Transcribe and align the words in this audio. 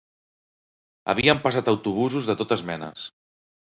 Havien 1.13 1.43
passat 1.45 1.71
autobusos 1.73 2.31
de 2.31 2.37
totes 2.43 2.65
menes. 2.71 3.05